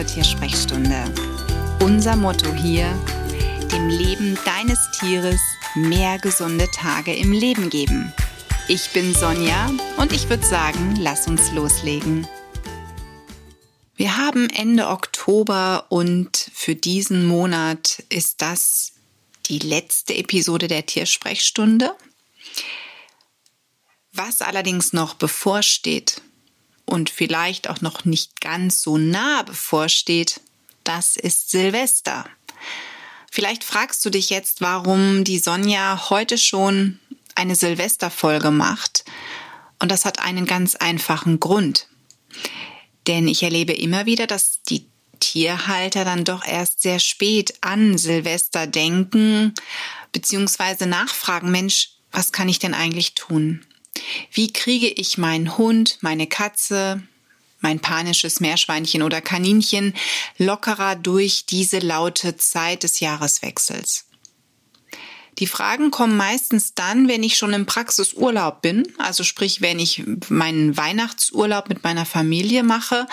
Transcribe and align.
zur 0.00 0.06
Tiersprechstunde. 0.06 1.12
Unser 1.80 2.16
Motto 2.16 2.50
hier, 2.54 2.86
dem 3.70 3.88
Leben 3.88 4.38
deines 4.46 4.78
Tieres 4.92 5.40
mehr 5.74 6.18
gesunde 6.18 6.66
Tage 6.70 7.14
im 7.14 7.32
Leben 7.32 7.68
geben. 7.68 8.10
Ich 8.66 8.88
bin 8.94 9.14
Sonja 9.14 9.70
und 9.98 10.14
ich 10.14 10.30
würde 10.30 10.46
sagen, 10.46 10.96
lass 10.98 11.26
uns 11.26 11.52
loslegen. 11.52 12.26
Wir 13.94 14.16
haben 14.16 14.48
Ende 14.48 14.88
Oktober 14.88 15.84
und 15.90 16.50
für 16.54 16.74
diesen 16.74 17.26
Monat 17.26 18.02
ist 18.08 18.40
das 18.40 18.92
die 19.46 19.58
letzte 19.58 20.14
Episode 20.14 20.66
der 20.66 20.86
Tiersprechstunde. 20.86 21.94
Was 24.14 24.40
allerdings 24.40 24.94
noch 24.94 25.12
bevorsteht 25.12 26.19
und 26.90 27.10
vielleicht 27.10 27.68
auch 27.68 27.80
noch 27.80 28.04
nicht 28.04 28.40
ganz 28.40 28.82
so 28.82 28.98
nah 28.98 29.42
bevorsteht, 29.42 30.40
das 30.84 31.16
ist 31.16 31.50
Silvester. 31.50 32.26
Vielleicht 33.30 33.62
fragst 33.62 34.04
du 34.04 34.10
dich 34.10 34.28
jetzt, 34.30 34.60
warum 34.60 35.24
die 35.24 35.38
Sonja 35.38 36.10
heute 36.10 36.36
schon 36.36 36.98
eine 37.36 37.54
Silvesterfolge 37.54 38.50
macht. 38.50 39.04
Und 39.78 39.90
das 39.90 40.04
hat 40.04 40.18
einen 40.18 40.46
ganz 40.46 40.74
einfachen 40.74 41.38
Grund. 41.38 41.86
Denn 43.06 43.28
ich 43.28 43.42
erlebe 43.42 43.72
immer 43.72 44.04
wieder, 44.06 44.26
dass 44.26 44.62
die 44.62 44.86
Tierhalter 45.20 46.04
dann 46.04 46.24
doch 46.24 46.44
erst 46.44 46.82
sehr 46.82 46.98
spät 46.98 47.54
an 47.60 47.98
Silvester 47.98 48.66
denken, 48.66 49.54
beziehungsweise 50.12 50.86
nachfragen, 50.86 51.50
Mensch, 51.50 51.90
was 52.10 52.32
kann 52.32 52.48
ich 52.48 52.58
denn 52.58 52.74
eigentlich 52.74 53.14
tun? 53.14 53.64
Wie 54.32 54.52
kriege 54.52 54.88
ich 54.88 55.18
meinen 55.18 55.58
Hund, 55.58 55.98
meine 56.00 56.26
Katze, 56.26 57.02
mein 57.60 57.80
panisches 57.80 58.40
Meerschweinchen 58.40 59.02
oder 59.02 59.20
Kaninchen 59.20 59.94
lockerer 60.38 60.96
durch 60.96 61.46
diese 61.46 61.78
laute 61.78 62.36
Zeit 62.36 62.82
des 62.82 63.00
Jahreswechsels? 63.00 64.06
Die 65.38 65.46
Fragen 65.46 65.90
kommen 65.90 66.16
meistens 66.16 66.74
dann, 66.74 67.08
wenn 67.08 67.22
ich 67.22 67.38
schon 67.38 67.54
im 67.54 67.64
Praxisurlaub 67.64 68.60
bin, 68.60 68.86
also 68.98 69.24
sprich, 69.24 69.62
wenn 69.62 69.78
ich 69.78 70.04
meinen 70.28 70.76
Weihnachtsurlaub 70.76 71.70
mit 71.70 71.82
meiner 71.82 72.04
Familie 72.04 72.62
mache. 72.62 73.06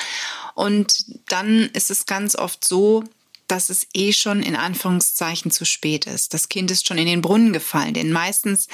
Und 0.53 1.05
dann 1.29 1.69
ist 1.73 1.89
es 1.89 2.05
ganz 2.05 2.35
oft 2.35 2.67
so, 2.67 3.05
dass 3.47 3.69
es 3.69 3.87
eh 3.93 4.13
schon 4.13 4.43
in 4.43 4.55
Anführungszeichen 4.55 5.51
zu 5.51 5.65
spät 5.65 6.05
ist. 6.05 6.33
Das 6.33 6.49
Kind 6.49 6.69
ist 6.69 6.87
schon 6.87 6.97
in 6.97 7.05
den 7.05 7.21
Brunnen 7.21 7.53
gefallen, 7.53 7.93
denn 7.93 8.11
meistens 8.11 8.67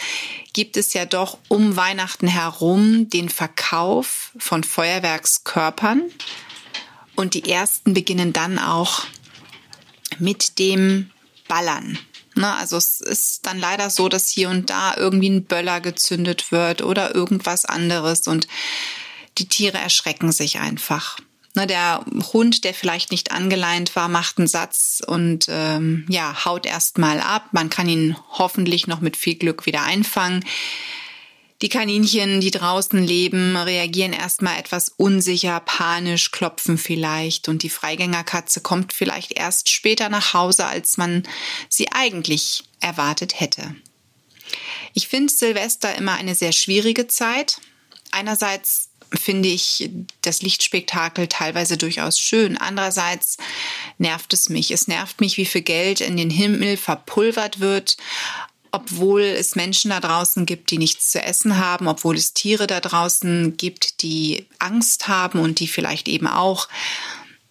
gibt 0.54 0.78
es 0.78 0.94
ja 0.94 1.06
doch 1.06 1.38
um 1.48 1.76
Weihnachten 1.76 2.28
herum 2.28 3.10
den 3.10 3.30
Verkauf 3.30 4.32
von 4.38 4.64
Feuerwerkskörpern 4.64 6.04
und 7.16 7.36
die 7.36 7.50
ersten 7.50 7.94
beginnen 7.94 8.34
dann 8.34 8.60
auch 8.60 9.04
mit 10.20 10.60
dem 10.60 11.12
Ballern. 11.48 12.00
Ne, 12.36 12.52
also 12.56 12.78
es 12.78 13.00
ist 13.00 13.46
dann 13.46 13.60
leider 13.60 13.92
so, 13.92 14.10
dass 14.10 14.28
hier 14.28 14.50
und 14.50 14.72
da 14.72 14.96
irgendwie 14.98 15.30
ein 15.30 15.46
Böller 15.46 15.82
gezündet 15.82 16.52
wird 16.52 16.82
oder 16.82 17.14
irgendwas 17.14 17.66
anderes 17.66 18.28
und 18.28 18.48
die 19.38 19.48
Tiere 19.48 19.78
erschrecken 19.78 20.32
sich 20.32 20.60
einfach. 20.60 21.18
Ne, 21.56 21.68
der 21.68 22.04
Hund, 22.34 22.64
der 22.64 22.74
vielleicht 22.74 23.12
nicht 23.12 23.32
angeleint 23.32 23.96
war, 23.96 24.08
macht 24.10 24.40
einen 24.40 24.48
Satz 24.48 25.04
und 25.06 25.46
ähm, 25.50 26.06
ja, 26.10 26.46
haut 26.46 26.66
erst 26.66 26.98
mal 26.98 27.20
ab. 27.20 27.50
Man 27.52 27.70
kann 27.70 27.88
ihn 27.88 28.18
hoffentlich 28.32 28.88
noch 28.88 29.02
mit 29.02 29.16
viel 29.16 29.36
Glück 29.36 29.68
wieder 29.68 29.84
einfangen. 29.84 30.44
Die 31.62 31.70
Kaninchen, 31.70 32.42
die 32.42 32.52
draußen 32.52 33.02
leben, 33.02 33.56
reagieren 33.56 34.12
erstmal 34.12 34.60
etwas 34.60 34.90
unsicher, 34.98 35.62
panisch, 35.62 36.32
klopfen 36.32 36.78
vielleicht 36.78 37.48
und 37.48 37.64
die 37.64 37.70
Freigängerkatze 37.70 38.60
kommt 38.60 38.92
vielleicht 38.92 39.32
erst 39.32 39.70
später 39.70 40.10
nach 40.10 40.34
Hause, 40.34 40.66
als 40.66 40.98
man 40.98 41.24
sie 41.70 41.92
eigentlich 41.92 42.64
erwartet 42.82 43.40
hätte. 43.40 43.76
Ich 44.94 45.08
finde 45.08 45.32
Silvester 45.32 45.96
immer 45.96 46.16
eine 46.16 46.36
sehr 46.36 46.52
schwierige 46.52 47.08
Zeit. 47.08 47.62
Einerseits 48.12 48.90
finde 49.14 49.50
ich 49.50 49.90
das 50.22 50.42
Lichtspektakel 50.42 51.28
teilweise 51.28 51.78
durchaus 51.78 52.20
schön. 52.20 52.58
Andererseits 52.58 53.38
nervt 53.98 54.34
es 54.34 54.50
mich. 54.50 54.72
Es 54.72 54.88
nervt 54.88 55.22
mich, 55.22 55.38
wie 55.38 55.46
viel 55.46 55.62
Geld 55.62 56.02
in 56.02 56.18
den 56.18 56.30
Himmel 56.30 56.78
verpulvert 56.78 57.60
wird, 57.60 57.98
obwohl 58.72 59.22
es 59.22 59.56
Menschen 59.56 59.92
da 59.92 60.00
draußen 60.00 60.46
gibt, 60.46 60.72
die 60.72 60.80
nichts 60.80 61.12
zu 61.12 61.22
essen 61.22 61.58
haben, 61.58 61.88
obwohl 61.88 62.16
es 62.16 62.34
Tiere 62.34 62.66
da 62.66 62.80
draußen 62.80 63.56
gibt, 63.56 64.02
die 64.02 64.48
Angst 64.58 65.08
haben 65.08 65.40
und 65.40 65.60
die 65.60 65.68
vielleicht 65.68 66.08
eben 66.08 66.28
auch 66.28 66.68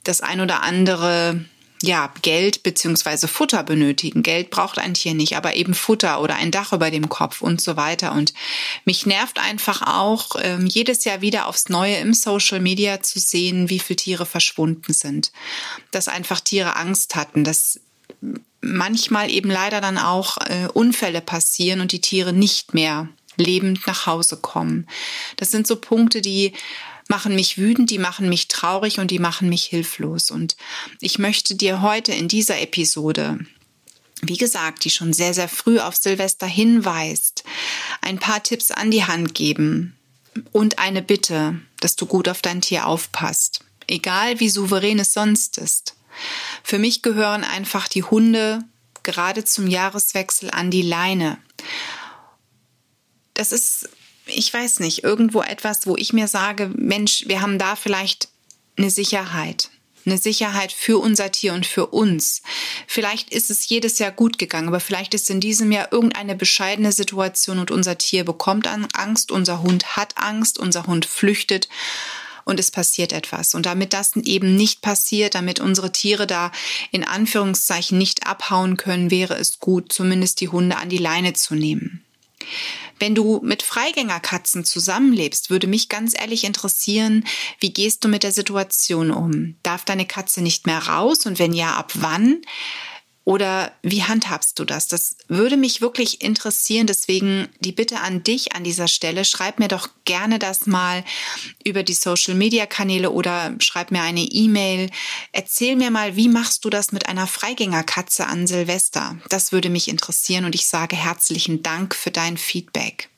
das 0.03 0.21
ein 0.21 0.41
oder 0.41 0.63
andere 0.63 1.45
ja, 1.83 2.13
Geld 2.23 2.63
beziehungsweise 2.63 3.27
Futter 3.27 3.65
benötigen. 3.65 4.23
Geld 4.23 4.51
braucht 4.51 4.79
ein 4.79 4.95
Tier 4.95 5.15
nicht, 5.15 5.37
aber 5.37 5.57
eben 5.57 5.75
Futter 5.75 6.21
oder 6.21 6.37
ein 6.37 6.53
Dach 6.53 6.73
über 6.73 6.93
dem 6.93 7.09
Kopf 7.09 7.43
und 7.43 7.61
so 7.61 7.77
weiter. 7.77 8.13
Und 8.13 8.33
mich 8.85 9.05
nervt 9.05 9.41
einfach 9.41 9.83
auch, 9.83 10.37
ähm, 10.41 10.67
jedes 10.67 11.05
Jahr 11.05 11.23
wieder 11.23 11.49
aufs 11.49 11.69
Neue 11.71 11.97
im 11.97 12.15
Social 12.15 12.61
Media 12.61 13.03
zu 13.03 13.19
sehen, 13.19 13.69
wie 13.69 13.81
viele 13.81 13.97
Tiere 13.97 14.27
verschwunden 14.27 14.93
sind. 14.93 15.33
Dass 15.91 16.07
einfach 16.07 16.39
Tiere 16.39 16.77
Angst 16.77 17.17
hatten, 17.17 17.43
dass 17.43 17.81
manchmal 18.61 19.29
eben 19.29 19.51
leider 19.51 19.81
dann 19.81 19.99
auch 19.99 20.39
äh, 20.47 20.69
Unfälle 20.73 21.21
passieren 21.21 21.81
und 21.81 21.91
die 21.91 22.01
Tiere 22.01 22.33
nicht 22.33 22.75
mehr 22.75 23.09
lebend 23.37 23.85
nach 23.89 24.07
Hause 24.07 24.37
kommen. 24.37 24.87
Das 25.37 25.51
sind 25.51 25.67
so 25.67 25.75
Punkte, 25.75 26.21
die 26.21 26.53
machen 27.09 27.35
mich 27.35 27.59
wütend, 27.59 27.91
die 27.91 27.99
machen 27.99 28.29
mich 28.29 28.49
traurig 28.49 28.99
und 28.99 29.11
die 29.11 29.19
machen 29.19 29.49
mich 29.49 29.65
hilflos. 29.65 30.31
Und 30.31 30.57
ich 31.01 31.19
möchte 31.19 31.55
dir 31.55 31.83
heute 31.83 32.13
in 32.13 32.29
dieser 32.29 32.61
Episode 32.61 33.39
wie 34.23 34.37
gesagt, 34.37 34.85
die 34.85 34.91
schon 34.91 35.13
sehr, 35.13 35.35
sehr 35.35 35.49
früh 35.49 35.81
auf 35.81 35.97
Silvester 35.97 36.47
hinweist, 36.47 37.43
ein 38.01 38.19
paar 38.19 38.43
Tipps 38.43 38.71
an 38.71 38.91
die 38.91 39.05
Hand 39.05 39.35
geben 39.35 39.97
und 40.53 40.79
eine 40.79 41.03
Bitte, 41.03 41.61
dass 41.81 41.97
du 41.97 42.07
gut 42.07 42.29
auf 42.29 42.41
dein 42.41 42.61
Tier 42.61 42.87
aufpasst, 42.87 43.65
egal 43.89 44.39
wie 44.39 44.49
souverän 44.49 45.01
es 45.01 45.13
sonst 45.13 45.59
ist. 45.59 45.97
Für 46.63 46.79
mich 46.79 47.03
gehören 47.03 47.43
einfach 47.43 47.89
die 47.89 48.05
Hunde 48.05 48.65
gerade 49.03 49.45
zum 49.45 49.67
Jahreswechsel 49.67 50.51
an 50.51 50.71
die 50.71 50.83
Leine. 50.83 51.39
Das 53.35 53.51
ist 53.51 53.89
ich 54.27 54.53
weiß 54.53 54.81
nicht, 54.81 55.05
irgendwo 55.05 55.43
etwas, 55.43 55.87
wo 55.87 55.97
ich 55.97 56.13
mir 56.13 56.29
sage, 56.29 56.71
Mensch, 56.75 57.25
wir 57.27 57.43
haben 57.43 57.59
da 57.59 57.77
vielleicht 57.77 58.29
eine 58.77 58.91
Sicherheit. 58.91 59.71
Eine 60.05 60.19
Sicherheit 60.19 60.73
für 60.73 60.99
unser 60.99 61.31
Tier 61.31 61.53
und 61.53 61.65
für 61.65 61.87
uns. 61.87 62.43
Vielleicht 62.89 63.31
ist 63.31 63.51
es 63.51 63.69
jedes 63.69 64.01
Jahr 64.01 64.11
gut 64.11 64.37
gegangen, 64.37 64.67
aber 64.67 64.81
vielleicht 64.81 65.15
ist 65.15 65.31
in 65.31 65.39
diesem 65.39 65.71
Jahr 65.71 65.93
irgendeine 65.93 66.35
bescheidene 66.35 66.91
Situation 66.91 67.61
und 67.61 67.71
unser 67.71 67.99
Tier 67.99 68.25
bekommt 68.25 68.67
Angst, 68.67 69.31
unser 69.31 69.63
Hund 69.63 69.97
hat 69.97 70.19
Angst, 70.19 70.59
unser 70.59 70.89
Hund 70.89 71.07
flüchtet 71.07 71.69
und 72.45 72.59
es 72.59 72.73
passiert 72.73 73.13
etwas. 73.13 73.55
Und 73.55 73.67
damit 73.67 73.93
das 73.93 74.17
eben 74.17 74.57
nicht 74.57 74.83
passiert, 74.83 75.35
damit 75.35 75.61
unsere 75.61 75.93
Tiere 75.93 76.27
da 76.27 76.51
in 76.91 77.05
Anführungszeichen 77.05 77.97
nicht 77.97 78.27
abhauen 78.27 78.77
können, 78.77 79.11
wäre 79.11 79.35
es 79.35 79.61
gut, 79.61 79.93
zumindest 79.93 80.41
die 80.41 80.49
Hunde 80.49 80.77
an 80.77 80.89
die 80.89 80.99
Leine 80.99 81.33
zu 81.35 81.55
nehmen. 81.55 82.05
Wenn 82.99 83.15
du 83.15 83.41
mit 83.43 83.63
Freigängerkatzen 83.63 84.65
zusammenlebst, 84.65 85.51
würde 85.51 85.67
mich 85.67 85.89
ganz 85.89 86.15
ehrlich 86.19 86.45
interessieren, 86.45 87.25
wie 87.59 87.73
gehst 87.73 88.05
du 88.05 88.09
mit 88.09 88.23
der 88.23 88.33
Situation 88.33 89.11
um? 89.11 89.57
Darf 89.63 89.85
deine 89.85 90.07
Katze 90.07 90.43
nicht 90.43 90.67
mehr 90.67 90.79
raus 90.79 91.27
und 91.27 91.39
wenn 91.39 91.53
ja, 91.53 91.75
ab 91.75 91.93
wann? 91.95 92.43
Oder 93.25 93.73
wie 93.83 94.03
handhabst 94.03 94.59
du 94.59 94.65
das? 94.65 94.89
Das 94.89 95.17
würde 95.29 95.57
mich 95.57 95.81
wirklich 95.81 96.23
interessieren. 96.23 96.89
Deswegen 96.89 97.49
die 97.61 97.71
Bitte 97.71 98.01
an 98.01 98.25
dich 98.25 98.55
an 98.55 98.65
dieser 98.65 98.89
Stelle. 98.89 99.25
Schreib 99.25 99.61
mir 99.61 99.69
doch 99.69 99.89
gerne 100.05 100.41
das 100.41 100.67
mal 100.67 101.05
über 101.65 101.85
die 101.85 101.95
Social 101.95 102.35
Media 102.35 102.67
Kanäle 102.67 103.11
oder 103.11 103.55
schreib 103.61 103.93
mir 103.93 104.03
eine 104.03 104.23
E-Mail. 104.23 104.91
Erzähl 105.31 105.77
mir 105.77 105.93
mal, 105.93 106.17
wie 106.17 106.29
machst 106.29 106.65
du 106.65 106.71
das 106.71 106.91
mit 106.91 107.07
einer 107.07 107.29
Freigängerkatze 107.29 108.27
an 108.27 108.49
Silvester? 108.49 109.17
Das 109.29 109.53
würde 109.53 109.71
mich 109.71 109.87
interessieren 109.87 110.45
und 110.45 110.57
ich 110.57 110.67
sage 110.67 110.97
herzlichen 110.97 111.63
Dank 111.63 111.95
für 111.95 112.11
dein 112.11 112.37
Feedback. 112.37 113.09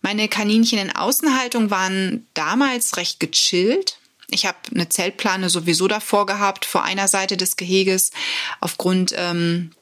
Meine 0.00 0.28
Kaninchen 0.28 0.78
in 0.78 0.94
Außenhaltung 0.94 1.70
waren 1.70 2.26
damals 2.34 2.96
recht 2.96 3.20
gechillt. 3.20 3.98
Ich 4.28 4.46
habe 4.46 4.58
eine 4.74 4.88
Zeltplane 4.88 5.50
sowieso 5.50 5.88
davor 5.88 6.26
gehabt, 6.26 6.64
vor 6.64 6.82
einer 6.82 7.08
Seite 7.08 7.36
des 7.36 7.56
Geheges, 7.56 8.10
aufgrund 8.60 9.14
ähm, 9.16 9.72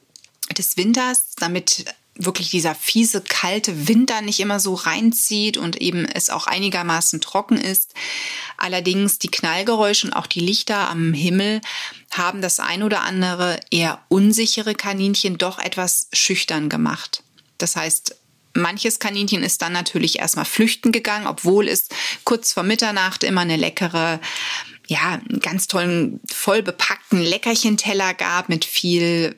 des 0.57 0.77
Winters, 0.77 1.35
damit 1.37 1.85
wirklich 2.15 2.51
dieser 2.51 2.75
fiese, 2.75 3.21
kalte 3.21 3.87
Winter 3.87 4.21
nicht 4.21 4.39
immer 4.39 4.59
so 4.59 4.75
reinzieht 4.75 5.57
und 5.57 5.81
eben 5.81 6.05
es 6.05 6.29
auch 6.29 6.45
einigermaßen 6.45 7.21
trocken 7.21 7.57
ist. 7.57 7.93
Allerdings 8.57 9.17
die 9.17 9.31
Knallgeräusche 9.31 10.07
und 10.07 10.13
auch 10.13 10.27
die 10.27 10.39
Lichter 10.39 10.89
am 10.89 11.13
Himmel 11.13 11.61
haben 12.11 12.41
das 12.41 12.59
ein 12.59 12.83
oder 12.83 13.01
andere 13.01 13.59
eher 13.71 14.03
unsichere 14.09 14.75
Kaninchen 14.75 15.37
doch 15.39 15.57
etwas 15.57 16.07
schüchtern 16.13 16.69
gemacht. 16.69 17.23
Das 17.57 17.75
heißt, 17.75 18.15
Manches 18.53 18.99
Kaninchen 18.99 19.43
ist 19.43 19.61
dann 19.61 19.73
natürlich 19.73 20.19
erstmal 20.19 20.45
flüchten 20.45 20.91
gegangen, 20.91 21.27
obwohl 21.27 21.67
es 21.67 21.87
kurz 22.23 22.53
vor 22.53 22.63
Mitternacht 22.63 23.23
immer 23.23 23.41
eine 23.41 23.57
leckere 23.57 24.19
ja, 24.87 25.13
einen 25.29 25.39
ganz 25.39 25.67
tollen, 25.67 26.19
voll 26.29 26.61
bepackten 26.61 27.21
Leckerchenteller 27.21 28.13
gab 28.13 28.49
mit 28.49 28.65
viel 28.65 29.35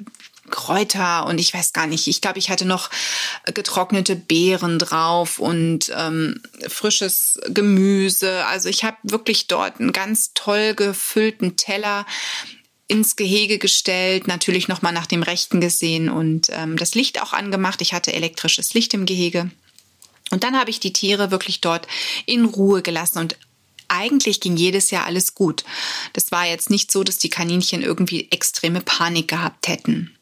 Kräuter 0.50 1.26
und 1.26 1.40
ich 1.40 1.54
weiß 1.54 1.74
gar 1.74 1.88
nicht, 1.88 2.08
ich 2.08 2.22
glaube, 2.22 2.38
ich 2.38 2.50
hatte 2.50 2.66
noch 2.66 2.90
getrocknete 3.54 4.16
Beeren 4.16 4.78
drauf 4.78 5.40
und 5.40 5.92
ähm, 5.96 6.42
frisches 6.68 7.40
Gemüse. 7.50 8.46
Also 8.46 8.70
ich 8.70 8.84
habe 8.84 8.98
wirklich 9.04 9.48
dort 9.48 9.80
einen 9.80 9.92
ganz 9.92 10.34
toll 10.34 10.76
gefüllten 10.76 11.56
Teller 11.56 12.06
ins 12.88 13.16
Gehege 13.16 13.58
gestellt, 13.58 14.28
natürlich 14.28 14.68
nochmal 14.68 14.94
nach 14.94 15.08
dem 15.08 15.24
Rechten 15.24 15.60
gesehen 15.60 16.10
und 16.10 16.50
ähm, 16.52 16.78
das 16.78 16.94
Licht 16.94 17.22
auch 17.22 17.34
angemacht. 17.34 17.82
Ich 17.82 17.94
hatte 17.94 18.14
elektrisches 18.14 18.74
Licht 18.74 18.94
im 18.94 19.06
Gehege. 19.06 19.50
Und 20.32 20.44
dann 20.44 20.58
habe 20.58 20.70
ich 20.70 20.80
die 20.80 20.94
Tiere 20.94 21.32
wirklich 21.32 21.62
dort 21.62 21.88
in 22.26 22.46
Ruhe 22.46 22.82
gelassen 22.82 23.20
und 23.20 23.38
eigentlich 23.88 24.40
ging 24.40 24.58
jedes 24.58 24.92
Jahr 24.92 25.06
alles 25.06 25.36
gut. 25.36 25.64
Das 26.14 26.32
war 26.32 26.46
jetzt 26.46 26.70
nicht 26.70 26.92
so, 26.92 27.04
dass 27.04 27.18
die 27.18 27.30
Kaninchen 27.30 27.84
irgendwie 27.84 28.32
extreme 28.32 28.82
Panik 28.82 29.28
gehabt 29.28 29.68
hätten. 29.68 30.16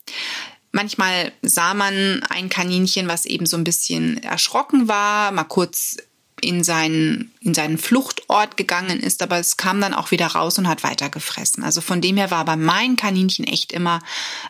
Manchmal 0.71 1.31
sah 1.41 1.73
man 1.73 2.23
ein 2.29 2.49
Kaninchen, 2.49 3.07
was 3.07 3.25
eben 3.25 3.45
so 3.45 3.55
ein 3.55 3.63
bisschen 3.63 4.21
erschrocken 4.23 4.87
war, 4.87 5.31
mal 5.31 5.43
kurz 5.43 5.97
in 6.43 6.63
seinen, 6.63 7.31
in 7.39 7.53
seinen 7.53 7.77
Fluchtort 7.77 8.57
gegangen 8.57 8.99
ist, 8.99 9.21
aber 9.21 9.39
es 9.39 9.57
kam 9.57 9.81
dann 9.81 9.93
auch 9.93 10.11
wieder 10.11 10.27
raus 10.27 10.57
und 10.57 10.67
hat 10.67 10.83
weitergefressen. 10.83 11.63
Also 11.63 11.81
von 11.81 12.01
dem 12.01 12.17
her 12.17 12.31
war 12.31 12.45
bei 12.45 12.55
meinen 12.55 12.95
Kaninchen 12.95 13.45
echt 13.45 13.71
immer 13.71 14.01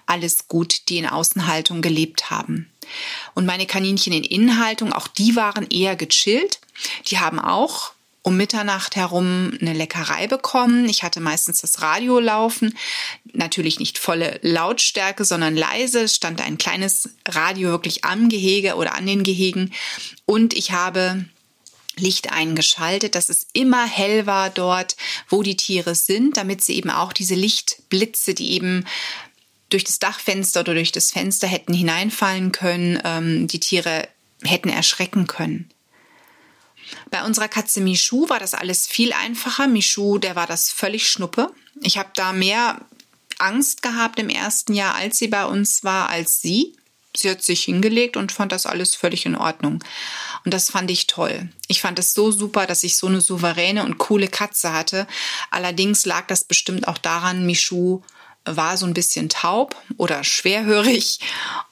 alles 0.05 0.47
gut, 0.47 0.89
die 0.89 0.97
in 0.97 1.07
Außenhaltung 1.07 1.81
gelebt 1.81 2.29
haben. 2.29 2.69
Und 3.33 3.45
meine 3.45 3.65
Kaninchen 3.65 4.13
in 4.13 4.23
Innenhaltung, 4.23 4.91
auch 4.91 5.07
die 5.07 5.35
waren 5.35 5.67
eher 5.69 5.95
gechillt. 5.95 6.59
Die 7.07 7.19
haben 7.19 7.39
auch 7.39 7.93
um 8.23 8.37
Mitternacht 8.37 8.95
herum 8.95 9.51
eine 9.59 9.73
Leckerei 9.73 10.27
bekommen. 10.27 10.87
Ich 10.87 11.03
hatte 11.03 11.19
meistens 11.19 11.59
das 11.59 11.81
Radio 11.81 12.19
laufen. 12.19 12.75
Natürlich 13.33 13.79
nicht 13.79 13.97
volle 13.97 14.39
Lautstärke, 14.41 15.25
sondern 15.25 15.55
leise. 15.55 16.03
Es 16.03 16.15
stand 16.15 16.41
ein 16.41 16.57
kleines 16.57 17.09
Radio 17.27 17.69
wirklich 17.69 18.05
am 18.05 18.29
Gehege 18.29 18.75
oder 18.75 18.95
an 18.95 19.05
den 19.05 19.23
Gehegen. 19.23 19.73
Und 20.25 20.53
ich 20.53 20.71
habe 20.71 21.25
Licht 21.95 22.31
eingeschaltet, 22.31 23.15
dass 23.15 23.29
es 23.29 23.47
immer 23.53 23.85
hell 23.85 24.25
war 24.25 24.49
dort, 24.49 24.95
wo 25.29 25.43
die 25.43 25.57
Tiere 25.57 25.95
sind, 25.95 26.37
damit 26.37 26.63
sie 26.63 26.75
eben 26.75 26.89
auch 26.89 27.13
diese 27.13 27.35
Lichtblitze, 27.35 28.33
die 28.33 28.51
eben 28.51 28.85
durch 29.69 29.83
das 29.83 29.99
Dachfenster 29.99 30.61
oder 30.61 30.73
durch 30.73 30.91
das 30.91 31.11
Fenster 31.11 31.47
hätten 31.47 31.73
hineinfallen 31.73 32.51
können, 32.51 32.99
ähm, 33.03 33.47
die 33.47 33.59
Tiere 33.59 34.07
hätten 34.43 34.69
erschrecken 34.69 35.27
können. 35.27 35.69
Bei 37.09 37.23
unserer 37.23 37.47
Katze 37.47 37.81
Michu 37.81 38.29
war 38.29 38.39
das 38.39 38.53
alles 38.53 38.87
viel 38.87 39.13
einfacher. 39.13 39.67
Michu, 39.67 40.17
der 40.17 40.35
war 40.35 40.47
das 40.47 40.69
völlig 40.69 41.09
schnuppe. 41.09 41.51
Ich 41.81 41.97
habe 41.97 42.09
da 42.15 42.33
mehr 42.33 42.81
Angst 43.39 43.81
gehabt 43.81 44.19
im 44.19 44.29
ersten 44.29 44.73
Jahr, 44.73 44.95
als 44.95 45.17
sie 45.17 45.27
bei 45.27 45.45
uns 45.45 45.83
war, 45.83 46.09
als 46.09 46.41
sie. 46.41 46.75
Sie 47.15 47.29
hat 47.29 47.43
sich 47.43 47.63
hingelegt 47.63 48.17
und 48.17 48.31
fand 48.31 48.51
das 48.51 48.65
alles 48.65 48.95
völlig 48.95 49.25
in 49.25 49.35
Ordnung. 49.35 49.83
Und 50.45 50.53
das 50.53 50.71
fand 50.71 50.89
ich 50.89 51.07
toll. 51.07 51.49
Ich 51.67 51.81
fand 51.81 51.99
es 51.99 52.13
so 52.13 52.31
super, 52.31 52.65
dass 52.65 52.83
ich 52.83 52.97
so 52.97 53.07
eine 53.07 53.21
souveräne 53.21 53.83
und 53.85 53.97
coole 53.97 54.27
Katze 54.27 54.73
hatte. 54.73 55.07
Allerdings 55.51 56.05
lag 56.05 56.27
das 56.27 56.43
bestimmt 56.43 56.87
auch 56.87 56.97
daran, 56.97 57.45
Michu 57.45 58.01
war 58.45 58.77
so 58.77 58.85
ein 58.85 58.93
bisschen 58.93 59.29
taub 59.29 59.75
oder 59.97 60.23
schwerhörig 60.23 61.19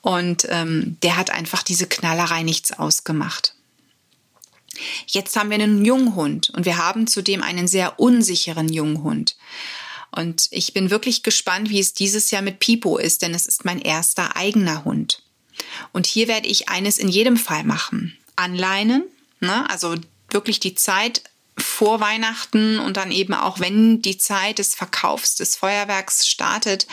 und 0.02 0.48
ähm, 0.50 0.98
der 1.04 1.18
hat 1.18 1.30
einfach 1.30 1.64
diese 1.64 1.88
Knallerei 1.88 2.44
nichts 2.44 2.72
ausgemacht. 2.72 3.56
Jetzt 5.06 5.36
haben 5.36 5.50
wir 5.50 5.56
einen 5.56 5.84
Junghund 5.84 6.50
und 6.52 6.66
wir 6.66 6.78
haben 6.78 7.08
zudem 7.08 7.44
einen 7.44 7.68
sehr 7.68 8.00
unsicheren 8.00 8.70
Junghund. 8.70 9.36
Und 10.12 10.48
ich 10.52 10.74
bin 10.74 10.90
wirklich 10.90 11.24
gespannt, 11.24 11.70
wie 11.70 11.80
es 11.80 11.94
dieses 11.94 12.32
Jahr 12.32 12.42
mit 12.42 12.60
Pipo 12.60 12.98
ist, 12.98 13.22
denn 13.22 13.34
es 13.34 13.48
ist 13.48 13.64
mein 13.64 13.80
erster 13.80 14.36
eigener 14.36 14.84
Hund. 14.84 15.24
Und 15.92 16.06
hier 16.08 16.28
werde 16.28 16.48
ich 16.48 16.70
eines 16.70 16.98
in 16.98 17.08
jedem 17.08 17.38
Fall 17.38 17.64
machen. 17.64 18.18
Anleinen, 18.36 19.04
ne? 19.40 19.70
also 19.70 19.96
wirklich 20.30 20.60
die 20.60 20.76
Zeit 20.76 21.24
vor 21.58 22.00
Weihnachten 22.00 22.80
und 22.80 22.98
dann 22.98 23.12
eben 23.12 23.34
auch, 23.34 23.60
wenn 23.60 24.02
die 24.02 24.18
Zeit 24.18 24.60
des 24.60 24.74
Verkaufs 24.74 25.36
des 25.36 25.56
Feuerwerks 25.56 26.28
startet, 26.28 26.88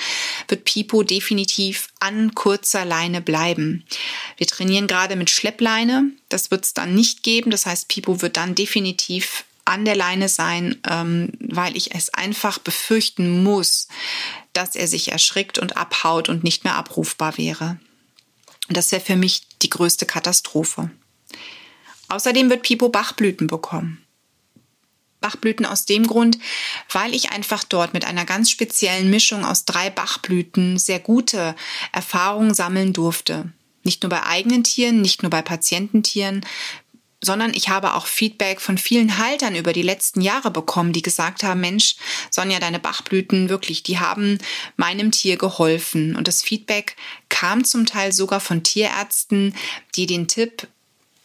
wird 0.49 0.65
Pipo 0.65 1.03
definitiv 1.03 1.89
an 2.01 2.35
kurzer 2.35 2.85
Leine 2.85 3.21
bleiben. 3.21 3.85
Wir 4.37 4.47
trainieren 4.47 4.87
gerade 4.87 5.17
mit 5.17 5.31
Schleppleine. 5.31 6.11
Das 6.29 6.51
wird 6.51 6.65
es 6.65 6.75
dann 6.75 6.95
nicht 6.95 7.23
geben. 7.23 7.51
Das 7.51 7.67
heißt, 7.67 7.89
Pipo 7.89 8.21
wird 8.21 8.37
dann 8.37 8.55
definitiv 8.55 9.45
an 9.65 9.85
der 9.85 9.97
Leine 9.97 10.29
sein, 10.29 10.81
ähm, 10.89 11.31
weil 11.41 11.77
ich 11.77 11.95
es 11.95 12.13
einfach 12.15 12.59
befürchten 12.59 13.43
muss, 13.43 13.89
dass 14.55 14.75
er 14.75 14.89
sich 14.89 15.13
erschrickt 15.13 15.59
und 15.59 15.77
abhaut 15.77 16.29
und 16.29 16.43
nicht 16.43 16.65
mehr 16.65 16.75
abrufbar 16.75 17.37
wäre. 17.37 17.79
Und 18.69 18.77
das 18.77 18.93
wäre 18.93 19.03
für 19.03 19.17
mich 19.17 19.49
die 19.63 19.71
größte 19.71 20.07
Katastrophe. 20.07 20.91
Außerdem 22.09 22.51
wird 22.51 22.63
Pipo 22.63 22.89
Bachblüten 22.89 23.47
bekommen. 23.47 24.05
Bachblüten 25.21 25.67
aus 25.67 25.85
dem 25.85 26.07
Grund, 26.07 26.39
weil 26.93 27.15
ich 27.15 27.33
einfach 27.33 27.65
dort 27.65 27.93
mit 27.93 28.05
einer 28.05 28.25
ganz 28.25 28.51
speziellen 28.51 29.11
Mischung 29.11 29.45
aus 29.45 29.65
drei 29.65 29.91
Bachblüten 29.91 30.79
sehr 30.79 31.01
gute 31.01 31.57
Erfahrungen 31.93 32.55
sammeln 32.55 32.93
durfte. 32.93 33.53
Nicht 33.83 34.03
nur 34.03 34.11
bei 34.11 34.23
eigenen 34.25 34.65
Tieren, 34.65 35.01
nicht 35.01 35.23
nur 35.23 35.31
bei 35.31 35.43
Patiententieren, 35.43 36.45
sondern 37.21 37.53
ich 37.53 37.69
habe 37.69 37.95
auch 37.95 38.07
Feedback 38.07 38.61
von 38.61 38.79
vielen 38.79 39.19
Haltern 39.19 39.57
über 39.57 39.73
die 39.73 39.83
letzten 39.83 40.21
Jahre 40.21 40.51
bekommen, 40.51 40.93
die 40.93 41.03
gesagt 41.03 41.43
haben, 41.43 41.61
Mensch, 41.61 41.97
Sonja, 42.31 42.61
deine 42.61 42.79
Bachblüten 42.79 43.49
wirklich, 43.49 43.83
die 43.83 43.99
haben 43.99 44.39
meinem 44.77 45.11
Tier 45.11 45.37
geholfen. 45.37 46.15
Und 46.15 46.29
das 46.29 46.43
Feedback 46.43 46.97
kam 47.29 47.65
zum 47.65 47.87
Teil 47.87 48.13
sogar 48.13 48.41
von 48.41 48.63
Tierärzten, 48.63 49.55
die 49.97 50.07
den 50.07 50.29
Tipp 50.29 50.69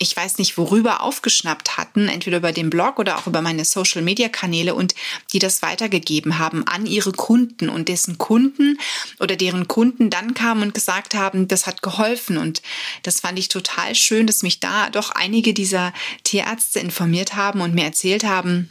ich 0.03 0.15
weiß 0.15 0.38
nicht 0.38 0.57
worüber 0.57 1.01
aufgeschnappt 1.01 1.77
hatten, 1.77 2.07
entweder 2.07 2.38
über 2.38 2.51
den 2.51 2.69
Blog 2.69 3.00
oder 3.00 3.17
auch 3.17 3.25
über 3.25 3.41
meine 3.41 3.65
Social-Media-Kanäle 3.65 4.75
und 4.75 4.94
die 5.31 5.39
das 5.39 5.61
weitergegeben 5.61 6.38
haben 6.38 6.67
an 6.67 6.85
ihre 6.85 7.13
Kunden 7.13 7.69
und 7.69 7.89
dessen 7.89 8.17
Kunden 8.17 8.77
oder 9.19 9.35
deren 9.35 9.67
Kunden 9.67 10.09
dann 10.09 10.33
kamen 10.33 10.61
und 10.61 10.73
gesagt 10.73 11.15
haben, 11.15 11.47
das 11.47 11.65
hat 11.65 11.81
geholfen 11.81 12.38
und 12.38 12.61
das 13.04 13.21
fand 13.21 13.39
ich 13.39 13.47
total 13.47 13.95
schön, 13.95 14.28
dass 14.28 14.44
mich 14.44 14.59
da 14.59 14.89
doch 14.89 15.09
einige 15.11 15.54
dieser 15.54 15.94
Tierärzte 16.23 16.80
informiert 16.80 17.35
haben 17.35 17.61
und 17.61 17.73
mir 17.73 17.85
erzählt 17.85 18.25
haben, 18.25 18.69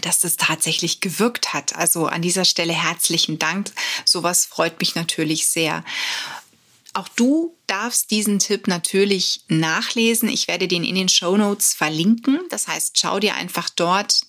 dass 0.00 0.20
das 0.20 0.36
tatsächlich 0.36 1.00
gewirkt 1.00 1.52
hat. 1.52 1.76
Also 1.76 2.06
an 2.06 2.22
dieser 2.22 2.44
Stelle 2.44 2.72
herzlichen 2.72 3.38
Dank. 3.38 3.70
Sowas 4.04 4.46
freut 4.46 4.80
mich 4.80 4.94
natürlich 4.94 5.46
sehr. 5.46 5.84
Auch 6.94 7.08
du 7.08 7.56
darfst 7.66 8.10
diesen 8.10 8.38
Tipp 8.38 8.66
natürlich 8.66 9.42
nachlesen. 9.48 10.28
Ich 10.28 10.48
werde 10.48 10.68
den 10.68 10.84
in 10.84 10.94
den 10.94 11.08
Show 11.08 11.36
Notes 11.36 11.74
verlinken. 11.74 12.40
Das 12.50 12.66
heißt, 12.66 12.98
schau 12.98 13.20
dir 13.20 13.34
einfach 13.34 13.68
dort 13.70 14.22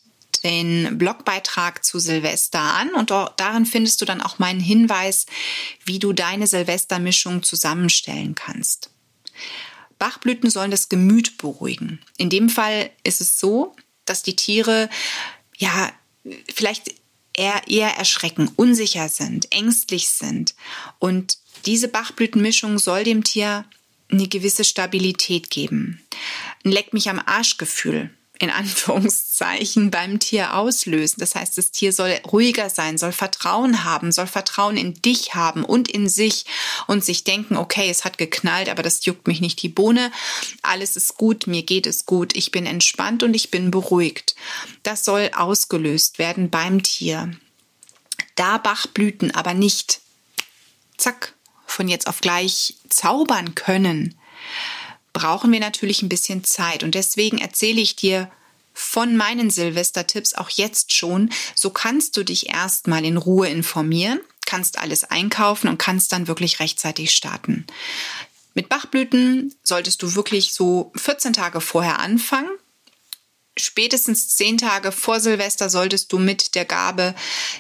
den 0.43 0.97
Blogbeitrag 0.97 1.83
zu 1.83 1.99
Silvester 1.99 2.59
an 2.59 2.93
und 2.93 3.11
darin 3.11 3.65
findest 3.65 4.01
du 4.01 4.05
dann 4.05 4.21
auch 4.21 4.39
meinen 4.39 4.59
Hinweis, 4.59 5.25
wie 5.83 5.99
du 5.99 6.13
deine 6.13 6.47
Silvestermischung 6.47 7.43
zusammenstellen 7.43 8.35
kannst. 8.35 8.89
Bachblüten 9.97 10.49
sollen 10.49 10.71
das 10.71 10.87
Gemüt 10.87 11.37
beruhigen. 11.37 11.99
In 12.17 12.29
dem 12.29 12.49
Fall 12.49 12.89
ist 13.03 13.19
es 13.19 13.39
so, 13.39 13.75
dass 14.05 14.23
die 14.23 14.35
Tiere 14.35 14.89
ja 15.57 15.91
vielleicht 16.53 16.95
eher, 17.33 17.67
eher 17.67 17.97
erschrecken, 17.97 18.49
unsicher 18.55 19.09
sind, 19.09 19.51
ängstlich 19.53 20.09
sind 20.09 20.55
und 20.99 21.37
diese 21.65 21.87
Bachblütenmischung 21.87 22.79
soll 22.79 23.03
dem 23.03 23.23
Tier 23.23 23.65
eine 24.11 24.27
gewisse 24.27 24.63
Stabilität 24.63 25.49
geben. 25.49 26.01
Ein 26.63 26.71
Leck 26.71 26.93
mich 26.93 27.09
am 27.09 27.21
Arschgefühl 27.23 28.09
in 28.39 28.49
Anführungszeichen 28.49 29.91
beim 29.91 30.19
Tier 30.19 30.55
auslösen. 30.55 31.19
Das 31.19 31.35
heißt, 31.35 31.57
das 31.57 31.71
Tier 31.71 31.91
soll 31.91 32.17
ruhiger 32.31 32.69
sein, 32.69 32.97
soll 32.97 33.11
Vertrauen 33.11 33.83
haben, 33.83 34.13
soll 34.13 34.27
Vertrauen 34.27 34.77
in 34.77 34.93
dich 34.93 35.35
haben 35.35 35.65
und 35.65 35.91
in 35.91 36.07
sich 36.07 36.45
und 36.87 37.03
sich 37.03 37.25
denken, 37.25 37.57
okay, 37.57 37.89
es 37.89 38.05
hat 38.05 38.17
geknallt, 38.17 38.69
aber 38.69 38.81
das 38.81 39.05
juckt 39.05 39.27
mich 39.27 39.41
nicht 39.41 39.61
die 39.61 39.67
Bohne. 39.69 40.09
Alles 40.61 40.95
ist 40.95 41.17
gut, 41.17 41.47
mir 41.47 41.63
geht 41.63 41.85
es 41.85 42.05
gut, 42.05 42.35
ich 42.35 42.51
bin 42.51 42.65
entspannt 42.65 43.23
und 43.23 43.33
ich 43.33 43.51
bin 43.51 43.71
beruhigt. 43.71 44.35
Das 44.83 45.03
soll 45.03 45.31
ausgelöst 45.35 46.17
werden 46.17 46.49
beim 46.49 46.81
Tier. 46.81 47.31
Da 48.35 48.57
Bachblüten 48.57 49.35
aber 49.35 49.53
nicht 49.53 49.99
zack 50.97 51.33
von 51.71 51.87
jetzt 51.87 52.07
auf 52.07 52.21
gleich 52.21 52.75
zaubern 52.89 53.55
können, 53.55 54.15
brauchen 55.13 55.51
wir 55.51 55.59
natürlich 55.59 56.01
ein 56.01 56.09
bisschen 56.09 56.43
Zeit. 56.43 56.83
Und 56.83 56.95
deswegen 56.95 57.37
erzähle 57.37 57.81
ich 57.81 57.95
dir 57.95 58.31
von 58.73 59.17
meinen 59.17 59.49
Silvestertipps 59.49 60.33
auch 60.35 60.49
jetzt 60.49 60.93
schon. 60.93 61.31
So 61.55 61.69
kannst 61.69 62.15
du 62.15 62.23
dich 62.23 62.49
erstmal 62.49 63.03
in 63.03 63.17
Ruhe 63.17 63.49
informieren, 63.49 64.21
kannst 64.45 64.79
alles 64.79 65.03
einkaufen 65.03 65.67
und 65.67 65.77
kannst 65.77 66.13
dann 66.13 66.27
wirklich 66.27 66.59
rechtzeitig 66.59 67.11
starten. 67.11 67.67
Mit 68.53 68.69
Bachblüten 68.69 69.53
solltest 69.63 70.01
du 70.01 70.15
wirklich 70.15 70.53
so 70.53 70.91
14 70.95 71.33
Tage 71.33 71.61
vorher 71.61 71.99
anfangen. 71.99 72.49
Spätestens 73.59 74.35
zehn 74.35 74.57
Tage 74.57 74.91
vor 74.91 75.19
Silvester 75.19 75.69
solltest 75.69 76.11
du 76.11 76.19
mit 76.19 76.55
der 76.55 76.65
Gabe 76.65 77.15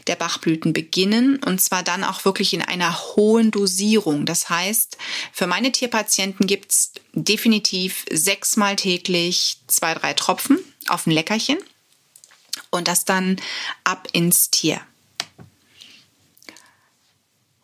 der 0.07 0.15
Bachblüten 0.15 0.73
beginnen 0.73 1.41
und 1.43 1.61
zwar 1.61 1.83
dann 1.83 2.03
auch 2.03 2.25
wirklich 2.25 2.53
in 2.53 2.61
einer 2.61 2.97
hohen 3.15 3.51
Dosierung. 3.51 4.25
Das 4.25 4.49
heißt, 4.49 4.97
für 5.31 5.47
meine 5.47 5.71
Tierpatienten 5.71 6.47
gibt's 6.47 6.93
definitiv 7.13 8.05
sechsmal 8.11 8.75
täglich 8.75 9.57
zwei, 9.67 9.93
drei 9.93 10.13
Tropfen 10.13 10.59
auf 10.87 11.07
ein 11.07 11.11
Leckerchen 11.11 11.57
und 12.69 12.87
das 12.87 13.05
dann 13.05 13.37
ab 13.83 14.07
ins 14.13 14.49
Tier. 14.49 14.81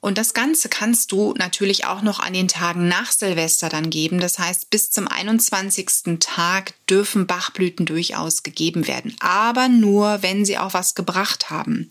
Und 0.06 0.20
das 0.20 0.36
Ganze 0.36 0.70
kannst 0.70 1.12
du 1.12 1.34
natürlich 1.36 1.86
auch 1.86 2.04
noch 2.04 2.20
an 2.20 2.34
den 2.34 2.48
Tagen 2.48 2.88
nach 2.88 3.12
Silvester 3.12 3.70
dann 3.70 3.90
geben. 3.90 4.20
Das 4.20 4.38
heißt, 4.38 4.70
bis 4.70 4.92
zum 4.92 5.08
21. 5.08 6.20
Tag 6.20 6.76
dürfen 6.88 7.26
Bachblüten 7.26 7.88
durchaus 7.88 8.44
gegeben 8.44 8.86
werden. 8.86 9.16
Aber 9.20 9.68
nur, 9.68 10.22
wenn 10.22 10.46
sie 10.46 10.60
auch 10.60 10.76
was 10.76 10.94
gebracht 10.94 11.50
haben. 11.50 11.90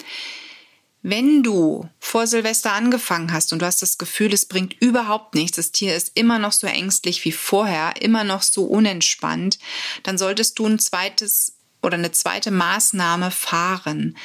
Wenn 1.03 1.43
du 1.43 1.89
vor 1.99 2.29
Silvester 2.29 2.73
angefangen 2.73 3.33
hast 3.33 3.53
und 3.53 3.59
du 3.59 3.67
hast 3.67 3.83
das 3.83 3.99
Gefühl, 3.99 4.33
es 4.33 4.47
bringt 4.47 4.81
überhaupt 4.81 5.35
nichts, 5.35 5.57
das 5.57 5.73
Tier 5.73 5.97
ist 5.97 6.13
immer 6.15 6.39
noch 6.39 6.53
so 6.53 6.69
ängstlich 6.69 7.25
wie 7.25 7.33
vorher, 7.33 8.01
immer 8.01 8.23
noch 8.23 8.43
so 8.43 8.65
unentspannt, 8.65 9.59
dann 10.05 10.19
solltest 10.19 10.61
du 10.61 10.67
ein 10.67 10.79
zweites 10.79 11.54
oder 11.85 11.97
eine 11.97 12.13
zweite 12.13 12.51
Maßnahme 12.51 13.31
fahren. 13.31 14.17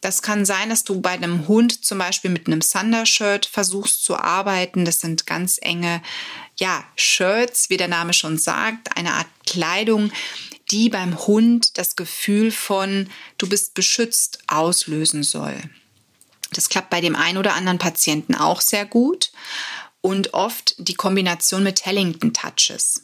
Das 0.00 0.22
kann 0.22 0.44
sein, 0.44 0.70
dass 0.70 0.84
du 0.84 1.00
bei 1.00 1.10
einem 1.10 1.48
Hund 1.48 1.84
zum 1.84 1.98
Beispiel 1.98 2.30
mit 2.30 2.46
einem 2.46 2.60
Thunder-Shirt 2.60 3.46
versuchst 3.46 4.04
zu 4.04 4.16
arbeiten. 4.16 4.84
Das 4.84 5.00
sind 5.00 5.26
ganz 5.26 5.58
enge, 5.60 6.02
ja, 6.56 6.84
Shirts, 6.96 7.70
wie 7.70 7.76
der 7.76 7.88
Name 7.88 8.12
schon 8.12 8.38
sagt, 8.38 8.96
eine 8.96 9.12
Art 9.12 9.28
Kleidung, 9.46 10.12
die 10.70 10.88
beim 10.88 11.18
Hund 11.26 11.78
das 11.78 11.96
Gefühl 11.96 12.50
von 12.50 13.08
du 13.38 13.48
bist 13.48 13.74
beschützt 13.74 14.38
auslösen 14.46 15.22
soll. 15.22 15.56
Das 16.52 16.68
klappt 16.68 16.90
bei 16.90 17.00
dem 17.00 17.16
einen 17.16 17.38
oder 17.38 17.54
anderen 17.54 17.78
Patienten 17.78 18.34
auch 18.34 18.60
sehr 18.60 18.86
gut 18.86 19.32
und 20.00 20.34
oft 20.34 20.74
die 20.78 20.94
Kombination 20.94 21.62
mit 21.62 21.76
Tellington 21.76 22.32
Touches. 22.32 23.02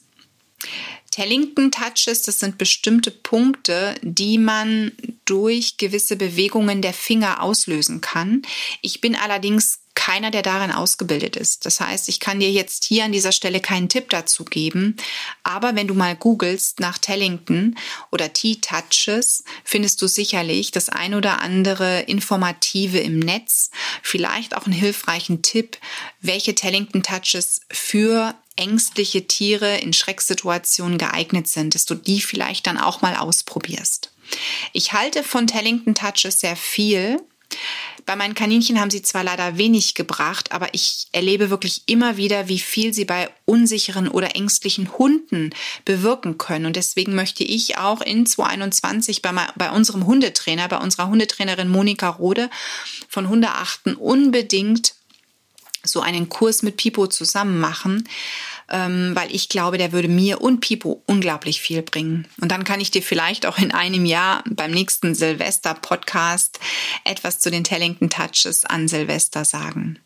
Tellington 1.15 1.71
Touches, 1.71 2.23
das 2.23 2.41
sind 2.41 2.59
bestimmte 2.59 3.13
Punkte, 3.13 3.95
die 4.03 4.37
man 4.37 4.91
durch 5.27 5.77
gewisse 5.77 6.17
Bewegungen 6.17 6.83
der 6.83 6.93
Finger 6.93 7.41
auslösen 7.41 8.01
kann. 8.01 8.43
Ich 8.83 9.01
bin 9.01 9.15
allerdings 9.15 9.79
keiner, 9.95 10.33
der 10.33 10.43
darin 10.43 10.73
ausgebildet 10.73 11.37
ist. 11.37 11.67
Das 11.67 11.79
heißt, 11.79 12.09
ich 12.09 12.19
kann 12.19 12.41
dir 12.41 12.51
jetzt 12.51 12.83
hier 12.83 13.05
an 13.05 13.13
dieser 13.13 13.31
Stelle 13.31 13.61
keinen 13.61 13.89
Tipp 13.89 14.11
dazu 14.11 14.45
geben. 14.45 14.97
Aber 15.45 15.77
wenn 15.77 15.87
du 15.87 15.95
mal 15.95 16.17
googelst 16.17 16.81
nach 16.81 16.99
Tellington 16.99 17.77
oder 18.11 18.33
T-Touches, 18.33 19.45
findest 19.63 20.03
du 20.03 20.09
sicherlich 20.09 20.73
das 20.73 20.89
ein 20.89 21.15
oder 21.15 21.43
andere 21.43 22.01
Informative 22.01 22.99
im 22.99 23.21
Netz. 23.21 23.71
Vielleicht 24.03 24.57
auch 24.57 24.65
einen 24.67 24.75
hilfreichen 24.75 25.43
Tipp, 25.43 25.79
welche 26.21 26.57
Tellington 26.57 27.05
Touches 27.05 27.61
für 27.71 28.35
ängstliche 28.57 29.27
Tiere 29.27 29.79
in 29.79 29.93
Schrecksituationen 29.93 30.99
geeignet 30.99 31.49
sind, 31.49 31.75
dass 31.75 31.85
du 31.85 31.95
die 31.95 32.21
vielleicht 32.21 32.67
dann 32.67 32.79
auch 32.79 33.03
mal 33.03 33.17
ausprobierst. 33.17 34.11
Ich 34.73 34.93
halte 34.93 35.23
von 35.23 35.47
Tellington 35.47 35.95
Touches 35.95 36.41
sehr 36.41 36.57
viel. 36.57 37.21
Bei 38.07 38.17
meinen 38.17 38.35
Kaninchen 38.35 38.81
haben 38.81 38.91
sie 38.91 39.03
zwar 39.03 39.25
leider 39.25 39.57
wenig 39.57 39.95
gebracht, 39.95 40.53
aber 40.53 40.69
ich 40.73 41.07
erlebe 41.13 41.49
wirklich 41.49 41.83
immer 41.87 42.17
wieder, 42.17 42.49
wie 42.49 42.59
viel 42.59 42.93
sie 42.93 43.05
bei 43.05 43.31
unsicheren 43.47 44.09
oder 44.09 44.37
ängstlichen 44.37 44.93
Hunden 44.99 45.51
bewirken 45.85 46.37
können. 46.37 46.67
Und 46.67 46.77
deswegen 46.77 47.15
möchte 47.15 47.45
ich 47.45 47.79
auch 47.79 48.03
in 48.03 48.27
2021 48.27 49.23
bei, 49.23 49.33
bei 49.57 49.71
unserem 49.71 50.07
Hundetrainer, 50.07 50.69
bei 50.69 50.79
unserer 50.79 51.09
Hundetrainerin 51.09 51.69
Monika 51.69 52.11
Rode 52.11 52.51
von 53.09 53.29
Hundeachten 53.29 53.95
unbedingt 53.95 54.95
so 55.85 56.01
einen 56.01 56.29
Kurs 56.29 56.63
mit 56.63 56.77
Pipo 56.77 57.07
zusammen 57.07 57.61
machen, 57.61 58.09
ähm, 58.71 59.13
weil 59.15 59.35
ich 59.35 59.49
glaube, 59.49 59.79
der 59.79 59.93
würde 59.93 60.09
mir 60.09 60.41
und 60.41 60.61
Pipo 60.61 61.03
unglaublich 61.07 61.61
viel 61.61 61.83
bringen. 61.83 62.27
Und 62.41 62.51
dann 62.51 62.65
kann 62.65 62.81
ich 62.81 62.91
dir 62.91 63.03
vielleicht 63.03 63.47
auch 63.47 63.59
in 63.59 63.73
einem 63.73 64.07
Jahr 64.07 64.43
beim 64.49 64.71
nächsten 64.71 65.15
Silvester-Podcast 65.15 66.59
etwas 67.05 67.41
zu 67.41 67.51
den 67.51 67.65
Tellington 67.65 68.11
Touches 68.11 68.65
an 68.65 68.89
Silvester 68.89 69.45
sagen. 69.45 69.99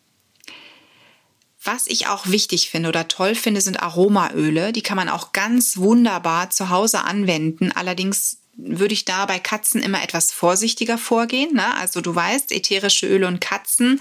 Was 1.63 1.87
ich 1.87 2.07
auch 2.07 2.29
wichtig 2.29 2.71
finde 2.71 2.89
oder 2.89 3.09
toll 3.09 3.35
finde, 3.35 3.61
sind 3.61 3.83
Aromaöle. 3.83 4.73
Die 4.73 4.83
kann 4.83 4.97
man 4.97 5.09
auch 5.09 5.33
ganz 5.33 5.77
wunderbar 5.77 6.51
zu 6.51 6.71
Hause 6.71 7.03
anwenden. 7.03 7.73
Allerdings 7.73 8.39
würde 8.59 8.93
ich 8.93 9.05
da 9.05 9.25
bei 9.25 9.39
Katzen 9.39 9.81
immer 9.83 10.03
etwas 10.03 10.33
vorsichtiger 10.33 10.99
vorgehen. 10.99 11.55
Ne? 11.55 11.75
Also 11.77 12.01
du 12.01 12.15
weißt, 12.15 12.53
ätherische 12.53 13.07
Öle 13.07 13.27
und 13.29 13.41
Katzen, 13.41 14.01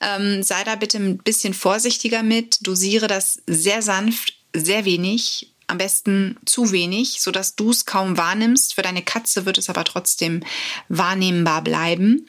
ähm, 0.00 0.42
sei 0.42 0.64
da 0.64 0.74
bitte 0.76 0.98
ein 0.98 1.18
bisschen 1.18 1.54
vorsichtiger 1.54 2.22
mit. 2.22 2.66
Dosiere 2.66 3.06
das 3.06 3.42
sehr 3.46 3.82
sanft, 3.82 4.34
sehr 4.54 4.84
wenig, 4.84 5.52
am 5.66 5.78
besten 5.78 6.36
zu 6.44 6.72
wenig, 6.72 7.20
sodass 7.20 7.54
du 7.54 7.70
es 7.70 7.86
kaum 7.86 8.16
wahrnimmst. 8.16 8.74
Für 8.74 8.82
deine 8.82 9.02
Katze 9.02 9.46
wird 9.46 9.58
es 9.58 9.68
aber 9.68 9.84
trotzdem 9.84 10.42
wahrnehmbar 10.88 11.62
bleiben. 11.62 12.26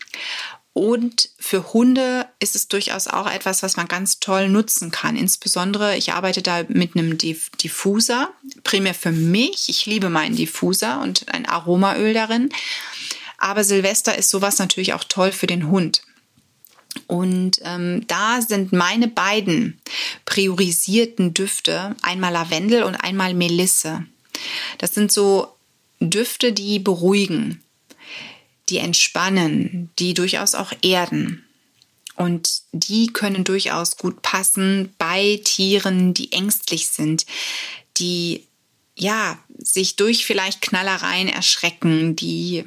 Und 0.74 1.30
für 1.38 1.72
Hunde 1.72 2.28
ist 2.40 2.56
es 2.56 2.68
durchaus 2.68 3.08
auch 3.08 3.30
etwas, 3.32 3.62
was 3.62 3.78
man 3.78 3.88
ganz 3.88 4.20
toll 4.20 4.50
nutzen 4.50 4.90
kann. 4.90 5.16
Insbesondere, 5.16 5.96
ich 5.98 6.14
arbeite 6.14 6.42
da 6.42 6.64
mit 6.68 6.96
einem 6.96 7.18
Diffuser, 7.20 8.32
primär 8.64 8.96
für 8.96 9.12
mich. 9.12 9.70
Ich 9.70 9.86
liebe 9.86 10.10
meinen 10.10 10.36
Diffuser 10.36 11.00
und 11.02 11.32
ein 11.32 11.46
Aromaöl 11.46 12.16
darin. 12.16 12.50
Aber 13.38 13.64
Silvester 13.64 14.18
ist 14.18 14.32
sowas 14.32 14.58
natürlich 14.58 14.94
auch 14.94 15.04
toll 15.04 15.32
für 15.32 15.48
den 15.48 15.68
Hund. 15.70 16.02
Und 17.06 17.60
ähm, 17.64 18.06
da 18.08 18.42
sind 18.42 18.74
meine 18.74 19.08
beiden 19.08 19.80
priorisierten 20.26 21.36
Düfte 21.36 21.96
einmal 22.02 22.34
Lavendel 22.34 22.84
und 22.84 22.96
einmal 22.96 23.36
Melisse. 23.36 24.06
Das 24.80 24.94
sind 24.96 25.12
so 25.12 25.56
Düfte, 26.00 26.52
die 26.52 26.80
beruhigen 26.80 27.64
die 28.74 28.80
entspannen, 28.80 29.92
die 30.00 30.16
durchaus 30.16 30.56
auch 30.56 30.74
erden. 30.82 31.46
Und 32.16 32.64
die 32.72 33.08
können 33.08 33.44
durchaus 33.44 33.98
gut 33.98 34.24
passen 34.24 34.94
bei 34.98 35.40
Tieren, 35.44 36.16
die 36.16 36.32
ängstlich 36.32 36.88
sind, 36.88 37.28
die 37.98 38.48
ja 38.96 39.38
sich 39.60 39.96
durch 39.96 40.26
vielleicht 40.26 40.62
Knallereien 40.62 41.28
erschrecken, 41.28 42.16
die 42.16 42.64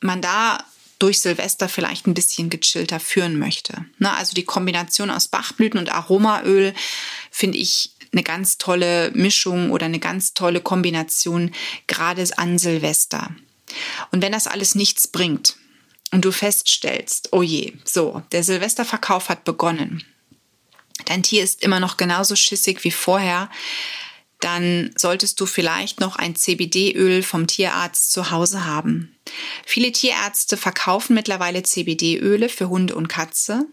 man 0.00 0.22
da 0.22 0.64
durch 1.00 1.20
Silvester 1.20 1.68
vielleicht 1.68 2.06
ein 2.06 2.14
bisschen 2.14 2.48
gechillter 2.48 3.00
führen 3.00 3.36
möchte. 3.36 3.84
Ne, 3.98 4.16
also 4.16 4.34
die 4.34 4.44
Kombination 4.44 5.10
aus 5.10 5.26
Bachblüten 5.26 5.80
und 5.80 5.92
Aromaöl 5.92 6.74
finde 7.32 7.58
ich 7.58 7.90
eine 8.12 8.22
ganz 8.22 8.58
tolle 8.58 9.10
Mischung 9.14 9.72
oder 9.72 9.86
eine 9.86 9.98
ganz 9.98 10.34
tolle 10.34 10.60
Kombination 10.60 11.50
gerade 11.88 12.24
an 12.36 12.58
Silvester. 12.58 13.34
Und 14.12 14.22
wenn 14.22 14.32
das 14.32 14.46
alles 14.46 14.74
nichts 14.74 15.08
bringt 15.08 15.56
und 16.10 16.24
du 16.24 16.32
feststellst, 16.32 17.30
oh 17.32 17.42
je, 17.42 17.72
so, 17.84 18.22
der 18.32 18.44
Silvesterverkauf 18.44 19.28
hat 19.28 19.44
begonnen, 19.44 20.04
dein 21.06 21.22
Tier 21.22 21.42
ist 21.42 21.62
immer 21.62 21.80
noch 21.80 21.96
genauso 21.96 22.36
schissig 22.36 22.84
wie 22.84 22.90
vorher, 22.90 23.50
dann 24.44 24.90
solltest 24.96 25.40
du 25.40 25.46
vielleicht 25.46 26.00
noch 26.00 26.16
ein 26.16 26.36
CBD-Öl 26.36 27.22
vom 27.22 27.46
Tierarzt 27.46 28.12
zu 28.12 28.30
Hause 28.30 28.66
haben. 28.66 29.16
Viele 29.64 29.90
Tierärzte 29.90 30.58
verkaufen 30.58 31.14
mittlerweile 31.14 31.62
CBD-Öle 31.62 32.50
für 32.50 32.68
Hunde 32.68 32.94
und 32.94 33.08
Katze 33.08 33.64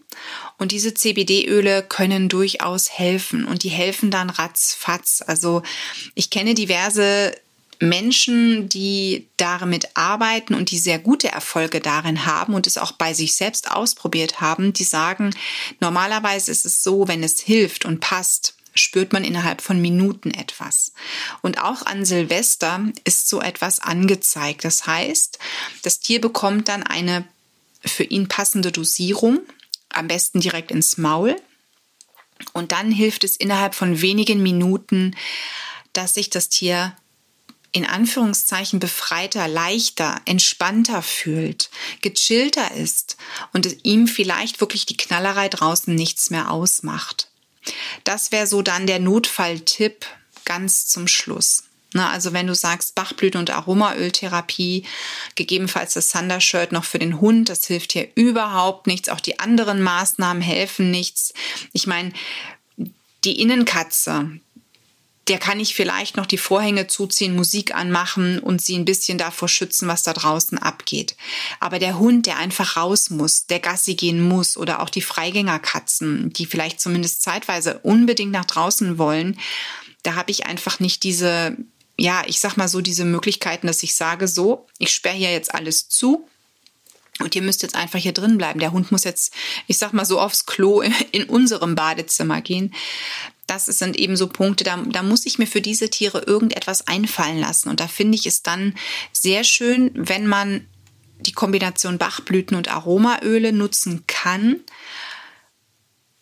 und 0.56 0.72
diese 0.72 0.94
CBD-Öle 0.94 1.82
können 1.82 2.30
durchaus 2.30 2.88
helfen 2.90 3.44
und 3.44 3.64
die 3.64 3.68
helfen 3.68 4.10
dann 4.10 4.30
ratzfatz. 4.30 5.22
Also 5.26 5.62
ich 6.14 6.30
kenne 6.30 6.54
diverse 6.54 7.34
Menschen, 7.80 8.68
die 8.68 9.28
damit 9.36 9.96
arbeiten 9.96 10.54
und 10.54 10.70
die 10.70 10.78
sehr 10.78 10.98
gute 10.98 11.30
Erfolge 11.32 11.80
darin 11.80 12.26
haben 12.26 12.54
und 12.54 12.66
es 12.66 12.78
auch 12.78 12.92
bei 12.92 13.12
sich 13.12 13.34
selbst 13.34 13.70
ausprobiert 13.70 14.40
haben, 14.40 14.72
die 14.72 14.84
sagen, 14.84 15.34
normalerweise 15.80 16.50
ist 16.50 16.64
es 16.64 16.82
so, 16.82 17.08
wenn 17.08 17.22
es 17.22 17.40
hilft 17.40 17.84
und 17.84 18.00
passt, 18.00 18.54
spürt 18.74 19.12
man 19.12 19.24
innerhalb 19.24 19.60
von 19.60 19.80
Minuten 19.80 20.30
etwas. 20.30 20.92
Und 21.42 21.60
auch 21.60 21.84
an 21.84 22.04
Silvester 22.04 22.80
ist 23.04 23.28
so 23.28 23.40
etwas 23.40 23.80
angezeigt. 23.80 24.64
Das 24.64 24.86
heißt, 24.86 25.38
das 25.82 26.00
Tier 26.00 26.20
bekommt 26.20 26.68
dann 26.68 26.82
eine 26.82 27.26
für 27.84 28.04
ihn 28.04 28.28
passende 28.28 28.72
Dosierung, 28.72 29.40
am 29.90 30.08
besten 30.08 30.40
direkt 30.40 30.70
ins 30.70 30.96
Maul. 30.96 31.36
Und 32.52 32.72
dann 32.72 32.90
hilft 32.90 33.24
es 33.24 33.36
innerhalb 33.36 33.74
von 33.74 34.00
wenigen 34.00 34.42
Minuten, 34.42 35.16
dass 35.92 36.14
sich 36.14 36.30
das 36.30 36.48
Tier 36.48 36.96
in 37.72 37.86
Anführungszeichen 37.86 38.80
befreiter, 38.80 39.48
leichter, 39.48 40.20
entspannter 40.26 41.02
fühlt, 41.02 41.70
gechillter 42.02 42.72
ist 42.72 43.16
und 43.52 43.84
ihm 43.84 44.06
vielleicht 44.06 44.60
wirklich 44.60 44.86
die 44.86 44.96
Knallerei 44.96 45.48
draußen 45.48 45.94
nichts 45.94 46.30
mehr 46.30 46.50
ausmacht. 46.50 47.28
Das 48.04 48.30
wäre 48.30 48.46
so 48.46 48.62
dann 48.62 48.86
der 48.86 48.98
Notfalltipp 48.98 50.06
ganz 50.44 50.86
zum 50.86 51.08
Schluss. 51.08 51.64
Na, 51.94 52.10
also 52.10 52.32
wenn 52.32 52.46
du 52.46 52.54
sagst 52.54 52.94
Bachblüten- 52.94 53.38
und 53.38 53.50
Aromaöltherapie, 53.50 54.84
gegebenenfalls 55.34 55.94
das 55.94 56.10
Thunder-Shirt 56.10 56.72
noch 56.72 56.84
für 56.84 56.98
den 56.98 57.20
Hund, 57.20 57.50
das 57.50 57.66
hilft 57.66 57.92
hier 57.92 58.08
überhaupt 58.14 58.86
nichts. 58.86 59.10
Auch 59.10 59.20
die 59.20 59.38
anderen 59.38 59.82
Maßnahmen 59.82 60.42
helfen 60.42 60.90
nichts. 60.90 61.34
Ich 61.72 61.86
meine, 61.86 62.12
die 63.24 63.40
Innenkatze, 63.40 64.30
der 65.32 65.38
kann 65.38 65.60
ich 65.60 65.74
vielleicht 65.74 66.18
noch 66.18 66.26
die 66.26 66.36
Vorhänge 66.36 66.88
zuziehen, 66.88 67.34
Musik 67.34 67.74
anmachen 67.74 68.38
und 68.38 68.60
sie 68.60 68.76
ein 68.76 68.84
bisschen 68.84 69.16
davor 69.16 69.48
schützen, 69.48 69.88
was 69.88 70.02
da 70.02 70.12
draußen 70.12 70.58
abgeht. 70.58 71.16
Aber 71.58 71.78
der 71.78 71.98
Hund, 71.98 72.26
der 72.26 72.36
einfach 72.36 72.76
raus 72.76 73.08
muss, 73.08 73.46
der 73.46 73.58
Gassi 73.58 73.94
gehen 73.94 74.20
muss 74.20 74.58
oder 74.58 74.82
auch 74.82 74.90
die 74.90 75.00
Freigängerkatzen, 75.00 76.34
die 76.34 76.44
vielleicht 76.44 76.82
zumindest 76.82 77.22
zeitweise 77.22 77.78
unbedingt 77.78 78.30
nach 78.30 78.44
draußen 78.44 78.98
wollen, 78.98 79.38
da 80.02 80.16
habe 80.16 80.30
ich 80.30 80.44
einfach 80.44 80.80
nicht 80.80 81.02
diese, 81.02 81.56
ja, 81.96 82.24
ich 82.26 82.38
sag 82.38 82.58
mal 82.58 82.68
so, 82.68 82.82
diese 82.82 83.06
Möglichkeiten, 83.06 83.66
dass 83.66 83.82
ich 83.82 83.94
sage, 83.94 84.28
so, 84.28 84.66
ich 84.76 84.90
sperre 84.90 85.16
hier 85.16 85.32
jetzt 85.32 85.54
alles 85.54 85.88
zu. 85.88 86.28
Und 87.20 87.34
ihr 87.36 87.42
müsst 87.42 87.62
jetzt 87.62 87.74
einfach 87.74 87.98
hier 87.98 88.12
drin 88.12 88.36
bleiben. 88.36 88.58
Der 88.58 88.72
Hund 88.72 88.90
muss 88.92 89.04
jetzt, 89.04 89.32
ich 89.66 89.78
sag 89.78 89.92
mal 89.92 90.04
so, 90.04 90.20
aufs 90.20 90.44
Klo 90.44 90.82
in 91.12 91.24
unserem 91.24 91.74
Badezimmer 91.74 92.42
gehen 92.42 92.74
das 93.46 93.66
sind 93.66 93.96
eben 93.96 94.16
so 94.16 94.28
Punkte, 94.28 94.64
da, 94.64 94.76
da 94.76 95.02
muss 95.02 95.26
ich 95.26 95.38
mir 95.38 95.46
für 95.46 95.60
diese 95.60 95.90
Tiere 95.90 96.22
irgendetwas 96.22 96.86
einfallen 96.86 97.38
lassen. 97.38 97.68
Und 97.68 97.80
da 97.80 97.88
finde 97.88 98.16
ich 98.16 98.26
es 98.26 98.42
dann 98.42 98.74
sehr 99.12 99.44
schön, 99.44 99.90
wenn 99.94 100.26
man 100.26 100.66
die 101.20 101.32
Kombination 101.32 101.98
Bachblüten 101.98 102.56
und 102.56 102.68
Aromaöle 102.68 103.52
nutzen 103.52 104.04
kann. 104.06 104.60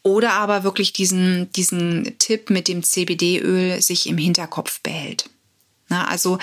Oder 0.02 0.32
aber 0.32 0.64
wirklich 0.64 0.92
diesen, 0.92 1.52
diesen 1.52 2.16
Tipp 2.18 2.48
mit 2.48 2.68
dem 2.68 2.82
CBD-Öl 2.82 3.82
sich 3.82 4.06
im 4.06 4.16
Hinterkopf 4.16 4.80
behält. 4.80 5.28
Na, 5.88 6.08
also 6.08 6.38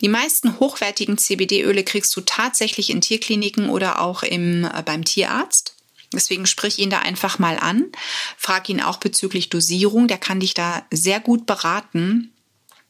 die 0.00 0.08
meisten 0.08 0.58
hochwertigen 0.58 1.18
CBD-Öle 1.18 1.84
kriegst 1.84 2.16
du 2.16 2.22
tatsächlich 2.22 2.90
in 2.90 3.00
Tierkliniken 3.00 3.68
oder 3.68 4.00
auch 4.00 4.22
im, 4.22 4.64
äh, 4.64 4.82
beim 4.84 5.04
Tierarzt. 5.04 5.76
Deswegen 6.12 6.46
sprich 6.46 6.78
ihn 6.78 6.90
da 6.90 7.00
einfach 7.00 7.38
mal 7.38 7.58
an. 7.58 7.90
Frag 8.36 8.68
ihn 8.68 8.80
auch 8.80 8.98
bezüglich 8.98 9.48
Dosierung. 9.48 10.08
Der 10.08 10.18
kann 10.18 10.40
dich 10.40 10.54
da 10.54 10.84
sehr 10.90 11.20
gut 11.20 11.46
beraten. 11.46 12.32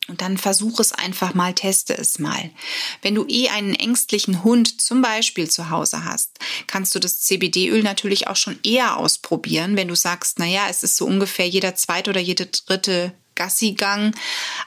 Und 0.08 0.22
dann 0.22 0.38
versuch 0.38 0.80
es 0.80 0.92
einfach 0.92 1.34
mal, 1.34 1.54
teste 1.54 1.96
es 1.96 2.18
mal. 2.18 2.50
Wenn 3.00 3.14
du 3.14 3.26
eh 3.28 3.48
einen 3.48 3.74
ängstlichen 3.74 4.42
Hund 4.42 4.80
zum 4.80 5.02
Beispiel 5.02 5.48
zu 5.48 5.70
Hause 5.70 6.04
hast, 6.04 6.38
kannst 6.66 6.94
du 6.94 6.98
das 6.98 7.20
CBD-Öl 7.20 7.82
natürlich 7.82 8.26
auch 8.26 8.34
schon 8.34 8.58
eher 8.64 8.96
ausprobieren. 8.96 9.76
Wenn 9.76 9.86
du 9.86 9.94
sagst, 9.94 10.40
naja, 10.40 10.66
es 10.68 10.82
ist 10.82 10.96
so 10.96 11.06
ungefähr 11.06 11.48
jeder 11.48 11.76
zweite 11.76 12.10
oder 12.10 12.20
jede 12.20 12.46
dritte 12.46 13.12
Gassigang, 13.36 14.14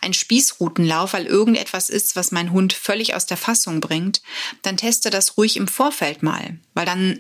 ein 0.02 0.14
Spießrutenlauf, 0.14 1.14
weil 1.14 1.26
irgendetwas 1.26 1.90
ist, 1.90 2.16
was 2.16 2.32
mein 2.32 2.52
Hund 2.52 2.72
völlig 2.72 3.14
aus 3.14 3.26
der 3.26 3.38
Fassung 3.38 3.82
bringt, 3.82 4.22
dann 4.62 4.78
teste 4.78 5.10
das 5.10 5.38
ruhig 5.38 5.58
im 5.58 5.68
Vorfeld 5.68 6.24
mal, 6.24 6.58
weil 6.74 6.86
dann 6.86 7.20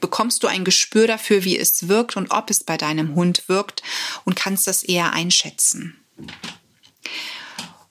bekommst 0.00 0.42
du 0.42 0.46
ein 0.46 0.64
Gespür 0.64 1.06
dafür, 1.06 1.44
wie 1.44 1.58
es 1.58 1.88
wirkt 1.88 2.16
und 2.16 2.30
ob 2.30 2.50
es 2.50 2.64
bei 2.64 2.76
deinem 2.76 3.14
Hund 3.14 3.48
wirkt 3.48 3.82
und 4.24 4.36
kannst 4.36 4.66
das 4.66 4.82
eher 4.82 5.12
einschätzen. 5.12 5.96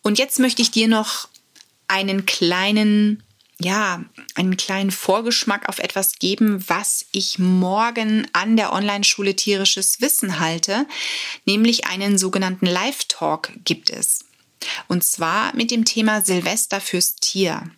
Und 0.02 0.20
jetzt 0.20 0.40
möchte 0.40 0.62
ich 0.62 0.72
dir 0.72 0.88
noch 0.88 1.28
einen 1.88 2.26
kleinen, 2.26 3.24
ja, 3.60 4.06
einen 4.36 4.58
kleinen 4.58 4.92
Vorgeschmack 4.92 5.68
auf 5.68 5.80
etwas 5.80 6.20
geben, 6.20 6.64
was 6.68 7.06
ich 7.12 7.40
morgen 7.40 8.28
an 8.34 8.56
der 8.58 8.74
Online-Schule 8.74 9.36
Tierisches 9.36 10.02
Wissen 10.02 10.40
halte, 10.40 10.86
nämlich 11.46 11.88
einen 11.88 12.18
sogenannten 12.18 12.66
Live-Talk 12.66 13.52
gibt 13.66 13.90
es. 13.90 14.26
Und 14.88 15.04
zwar 15.04 15.56
mit 15.56 15.72
dem 15.72 15.86
Thema 15.86 16.22
Silvester 16.22 16.82
fürs 16.82 17.16
Tier. 17.16 17.70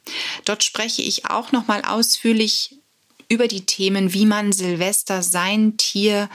Dort 0.46 0.64
spreche 0.64 1.02
ich 1.02 1.26
auch 1.26 1.52
noch 1.52 1.68
mal 1.68 1.84
ausführlich 1.84 2.79
über 3.30 3.48
die 3.48 3.66
Themen, 3.66 4.14
wie 4.14 4.26
man 4.26 4.52
Silvester 4.52 5.24
sein 5.24 5.78
Tier 5.78 6.30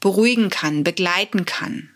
beruhigen 0.00 0.50
kann, 0.50 0.84
begleiten 0.84 1.46
kann. 1.46 1.88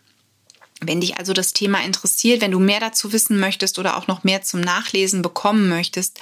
Wenn 0.81 1.01
dich 1.01 1.19
also 1.19 1.33
das 1.33 1.53
Thema 1.53 1.83
interessiert, 1.83 2.41
wenn 2.41 2.53
du 2.53 2.59
mehr 2.59 2.81
dazu 2.81 3.13
wissen 3.13 3.39
möchtest 3.39 3.79
oder 3.79 3.97
auch 3.97 4.07
noch 4.07 4.25
mehr 4.25 4.43
zum 4.43 4.61
Nachlesen 4.61 5.23
bekommen 5.23 5.69
möchtest, 5.69 6.19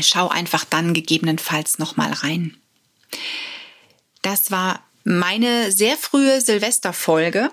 Schau 0.00 0.28
einfach 0.28 0.64
dann 0.64 0.94
gegebenenfalls 0.94 1.78
nochmal 1.78 2.12
rein. 2.12 2.56
Das 4.22 4.50
war 4.50 4.82
meine 5.04 5.72
sehr 5.72 5.96
frühe 5.96 6.40
Silvesterfolge. 6.40 7.50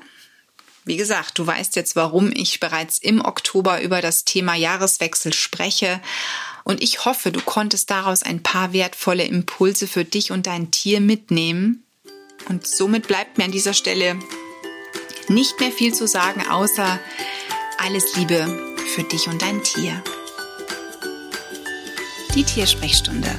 Wie 0.85 0.97
gesagt, 0.97 1.39
du 1.39 1.47
weißt 1.47 1.75
jetzt, 1.75 1.95
warum 1.95 2.31
ich 2.31 2.59
bereits 2.59 2.99
im 2.99 3.19
Oktober 3.25 3.81
über 3.81 4.01
das 4.01 4.23
Thema 4.23 4.53
Jahreswechsel 4.53 5.33
spreche. 5.33 5.99
Und 6.63 6.81
ich 6.81 7.05
hoffe, 7.05 7.31
du 7.31 7.41
konntest 7.41 7.89
daraus 7.89 8.21
ein 8.21 8.43
paar 8.43 8.71
wertvolle 8.71 9.23
Impulse 9.23 9.87
für 9.87 10.05
dich 10.05 10.31
und 10.31 10.45
dein 10.45 10.69
Tier 10.69 11.01
mitnehmen. 11.01 11.83
Und 12.49 12.67
somit 12.67 13.07
bleibt 13.07 13.39
mir 13.39 13.45
an 13.45 13.51
dieser 13.51 13.73
Stelle 13.73 14.19
nicht 15.27 15.59
mehr 15.59 15.71
viel 15.71 15.91
zu 15.91 16.07
sagen, 16.07 16.47
außer 16.47 16.99
alles 17.79 18.15
Liebe 18.15 18.75
für 18.93 19.03
dich 19.03 19.27
und 19.27 19.41
dein 19.41 19.63
Tier. 19.63 20.03
Die 22.35 22.43
Tiersprechstunde. 22.43 23.33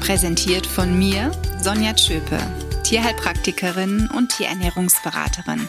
Präsentiert 0.00 0.66
von 0.66 0.98
mir, 0.98 1.30
Sonja 1.62 1.92
Tschöpe, 1.92 2.40
Tierheilpraktikerin 2.84 4.08
und 4.16 4.34
Tierernährungsberaterin. 4.34 5.68